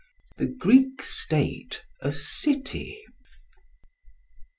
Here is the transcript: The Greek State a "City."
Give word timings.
The 0.37 0.47
Greek 0.47 1.03
State 1.03 1.83
a 1.99 2.11
"City." 2.11 3.03